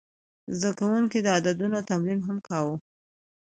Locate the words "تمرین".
1.89-2.19